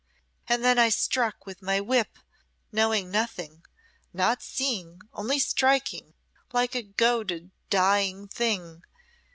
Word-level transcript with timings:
And 0.47 0.65
then 0.65 0.79
I 0.79 0.89
struck 0.89 1.45
with 1.45 1.61
my 1.61 1.79
whip, 1.79 2.17
knowing 2.71 3.11
nothing, 3.11 3.61
not 4.13 4.41
seeing, 4.41 5.01
only 5.13 5.37
striking, 5.37 6.15
like 6.51 6.73
a 6.73 6.81
goaded 6.81 7.51
dying 7.69 8.27
thing. 8.27 8.81